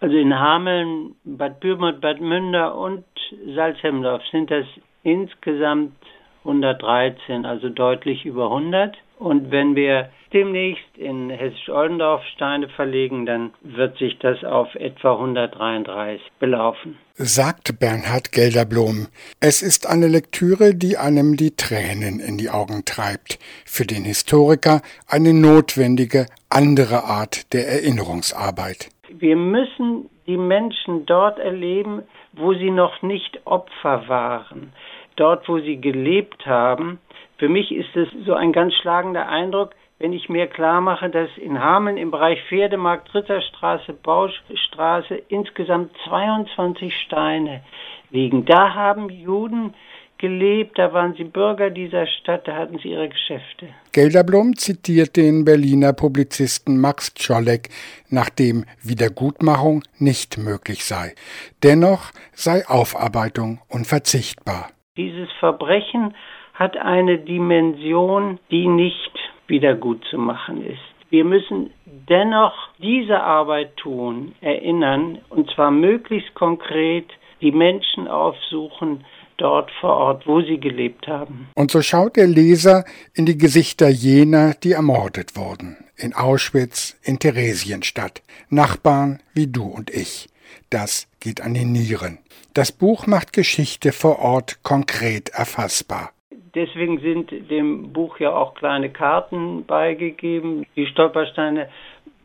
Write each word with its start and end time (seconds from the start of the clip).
Also 0.00 0.16
in 0.16 0.38
Hameln, 0.38 1.14
Bad 1.24 1.60
Pyrmont, 1.60 2.00
Bad 2.00 2.20
Münder 2.20 2.74
und 2.74 3.04
Salzhemmendorf 3.54 4.22
sind 4.32 4.50
das 4.50 4.64
insgesamt 5.02 5.92
113, 6.44 7.44
also 7.44 7.68
deutlich 7.68 8.24
über 8.24 8.46
100. 8.46 8.96
Und 9.18 9.50
wenn 9.50 9.76
wir 9.76 10.08
demnächst 10.32 10.96
in 10.96 11.28
Hessisch-Oldendorf 11.28 12.22
Steine 12.34 12.70
verlegen, 12.70 13.26
dann 13.26 13.50
wird 13.60 13.98
sich 13.98 14.18
das 14.18 14.42
auf 14.44 14.74
etwa 14.74 15.12
133 15.12 16.22
belaufen. 16.38 16.96
Sagt 17.16 17.78
Bernhard 17.78 18.32
Gelderblom. 18.32 19.08
Es 19.40 19.60
ist 19.60 19.86
eine 19.86 20.06
Lektüre, 20.06 20.74
die 20.74 20.96
einem 20.96 21.36
die 21.36 21.54
Tränen 21.56 22.20
in 22.20 22.38
die 22.38 22.48
Augen 22.48 22.86
treibt. 22.86 23.38
Für 23.66 23.84
den 23.84 24.04
Historiker 24.04 24.80
eine 25.06 25.34
notwendige 25.34 26.24
andere 26.48 27.04
Art 27.04 27.52
der 27.52 27.68
Erinnerungsarbeit. 27.68 28.88
Wir 29.18 29.36
müssen 29.36 30.08
die 30.26 30.36
Menschen 30.36 31.04
dort 31.04 31.38
erleben, 31.38 32.02
wo 32.32 32.54
sie 32.54 32.70
noch 32.70 33.02
nicht 33.02 33.40
Opfer 33.44 34.08
waren, 34.08 34.72
dort, 35.16 35.48
wo 35.48 35.58
sie 35.58 35.80
gelebt 35.80 36.46
haben. 36.46 37.00
Für 37.38 37.48
mich 37.48 37.72
ist 37.72 37.96
es 37.96 38.08
so 38.24 38.34
ein 38.34 38.52
ganz 38.52 38.74
schlagender 38.74 39.28
Eindruck, 39.28 39.70
wenn 39.98 40.12
ich 40.12 40.28
mir 40.28 40.46
klar 40.46 40.80
mache, 40.80 41.10
dass 41.10 41.28
in 41.36 41.60
Hameln 41.60 41.96
im 41.96 42.10
Bereich 42.10 42.40
Pferdemarkt, 42.48 43.14
Ritterstraße, 43.14 43.92
Baustraße 43.92 45.16
insgesamt 45.28 45.90
22 46.08 46.96
Steine 46.96 47.62
liegen. 48.10 48.44
Da 48.44 48.74
haben 48.74 49.10
Juden 49.10 49.74
gelebt, 50.20 50.78
da 50.78 50.92
waren 50.92 51.14
sie 51.14 51.24
Bürger 51.24 51.70
dieser 51.70 52.06
Stadt, 52.06 52.46
da 52.46 52.54
hatten 52.54 52.78
sie 52.78 52.90
ihre 52.90 53.08
Geschäfte. 53.08 53.68
Gelderblom 53.92 54.54
zitiert 54.54 55.16
den 55.16 55.44
Berliner 55.44 55.92
Publizisten 55.92 56.80
Max 56.80 57.14
Czolek, 57.14 57.70
nachdem 58.08 58.64
Wiedergutmachung 58.82 59.82
nicht 59.98 60.38
möglich 60.38 60.84
sei. 60.84 61.14
Dennoch 61.62 62.12
sei 62.32 62.62
Aufarbeitung 62.68 63.60
unverzichtbar. 63.68 64.68
Dieses 64.96 65.30
Verbrechen 65.40 66.14
hat 66.54 66.76
eine 66.76 67.18
Dimension, 67.18 68.38
die 68.50 68.68
nicht 68.68 69.12
wiedergutzumachen 69.46 70.64
ist. 70.64 70.78
Wir 71.08 71.24
müssen 71.24 71.70
dennoch 71.86 72.54
diese 72.78 73.20
Arbeit 73.20 73.76
tun, 73.76 74.34
erinnern, 74.40 75.18
und 75.30 75.50
zwar 75.50 75.70
möglichst 75.70 76.34
konkret 76.34 77.06
die 77.40 77.50
Menschen 77.50 78.06
aufsuchen, 78.06 79.04
dort 79.40 79.70
vor 79.80 79.96
Ort, 79.96 80.26
wo 80.26 80.40
sie 80.40 80.58
gelebt 80.58 81.06
haben. 81.08 81.48
Und 81.54 81.70
so 81.70 81.82
schaut 81.82 82.16
der 82.16 82.26
Leser 82.26 82.84
in 83.14 83.26
die 83.26 83.38
Gesichter 83.38 83.88
jener, 83.88 84.54
die 84.62 84.72
ermordet 84.72 85.36
wurden. 85.36 85.76
In 85.96 86.14
Auschwitz, 86.14 86.98
in 87.02 87.18
Theresienstadt. 87.18 88.22
Nachbarn 88.48 89.20
wie 89.34 89.46
du 89.46 89.64
und 89.64 89.90
ich. 89.90 90.28
Das 90.70 91.08
geht 91.20 91.40
an 91.40 91.54
die 91.54 91.64
Nieren. 91.64 92.18
Das 92.54 92.72
Buch 92.72 93.06
macht 93.06 93.32
Geschichte 93.32 93.92
vor 93.92 94.18
Ort 94.18 94.62
konkret 94.62 95.28
erfassbar. 95.30 96.10
Deswegen 96.54 96.98
sind 96.98 97.30
dem 97.48 97.92
Buch 97.92 98.18
ja 98.18 98.34
auch 98.34 98.54
kleine 98.54 98.90
Karten 98.90 99.64
beigegeben. 99.66 100.66
Die 100.74 100.86
Stolpersteine, 100.86 101.68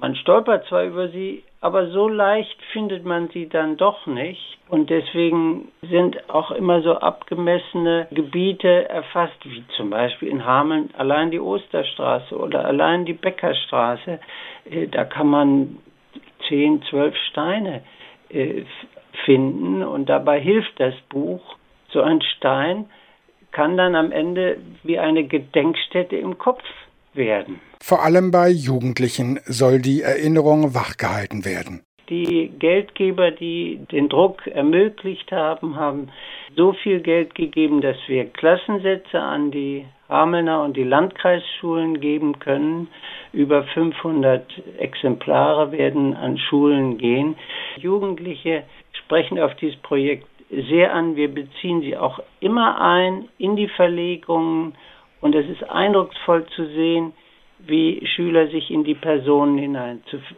man 0.00 0.14
stolpert 0.16 0.66
zwar 0.66 0.84
über 0.84 1.08
sie, 1.08 1.42
aber 1.60 1.88
so 1.88 2.08
leicht 2.08 2.56
findet 2.72 3.04
man 3.04 3.28
sie 3.28 3.48
dann 3.48 3.76
doch 3.76 4.06
nicht. 4.06 4.58
Und 4.68 4.90
deswegen 4.90 5.72
sind 5.82 6.30
auch 6.30 6.50
immer 6.50 6.82
so 6.82 6.94
abgemessene 6.98 8.06
Gebiete 8.10 8.88
erfasst, 8.88 9.38
wie 9.44 9.64
zum 9.76 9.90
Beispiel 9.90 10.28
in 10.28 10.44
Hameln 10.44 10.90
allein 10.96 11.30
die 11.30 11.40
Osterstraße 11.40 12.36
oder 12.36 12.64
allein 12.64 13.06
die 13.06 13.14
Bäckerstraße. 13.14 14.20
Äh, 14.70 14.86
da 14.88 15.04
kann 15.04 15.28
man 15.28 15.78
zehn, 16.48 16.82
zwölf 16.82 17.16
Steine 17.30 17.82
äh, 18.28 18.62
finden 19.24 19.82
und 19.82 20.08
dabei 20.08 20.38
hilft 20.38 20.78
das 20.78 20.94
Buch. 21.08 21.56
So 21.90 22.02
ein 22.02 22.20
Stein 22.22 22.86
kann 23.50 23.76
dann 23.76 23.96
am 23.96 24.12
Ende 24.12 24.58
wie 24.84 24.98
eine 24.98 25.24
Gedenkstätte 25.24 26.16
im 26.16 26.38
Kopf 26.38 26.62
werden. 27.14 27.60
Vor 27.80 28.02
allem 28.02 28.30
bei 28.30 28.48
Jugendlichen 28.48 29.40
soll 29.44 29.80
die 29.80 30.02
Erinnerung 30.02 30.74
wachgehalten 30.74 31.44
werden. 31.44 31.82
Die 32.08 32.50
Geldgeber, 32.58 33.30
die 33.30 33.80
den 33.92 34.08
Druck 34.08 34.46
ermöglicht 34.46 35.30
haben, 35.30 35.76
haben 35.76 36.08
so 36.56 36.72
viel 36.72 37.00
Geld 37.00 37.34
gegeben, 37.34 37.82
dass 37.82 37.96
wir 38.06 38.24
Klassensätze 38.24 39.20
an 39.20 39.50
die 39.50 39.84
Hamelner 40.08 40.62
und 40.62 40.76
die 40.76 40.84
Landkreisschulen 40.84 42.00
geben 42.00 42.38
können. 42.38 42.88
Über 43.32 43.64
500 43.64 44.44
Exemplare 44.78 45.70
werden 45.70 46.16
an 46.16 46.38
Schulen 46.38 46.96
gehen. 46.96 47.36
Jugendliche 47.76 48.64
sprechen 48.92 49.38
auf 49.38 49.54
dieses 49.56 49.76
Projekt 49.76 50.26
sehr 50.50 50.94
an. 50.94 51.14
Wir 51.16 51.28
beziehen 51.28 51.82
sie 51.82 51.96
auch 51.96 52.20
immer 52.40 52.80
ein 52.80 53.28
in 53.36 53.56
die 53.56 53.68
Verlegungen 53.68 54.74
und 55.20 55.34
es 55.34 55.48
ist 55.48 55.64
eindrucksvoll 55.68 56.46
zu 56.46 56.66
sehen, 56.66 57.12
wie 57.58 58.06
Schüler 58.06 58.48
sich 58.48 58.70
in 58.70 58.84
die 58.84 58.94
Personen 58.94 59.58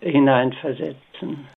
hineinversetzen. 0.00 1.48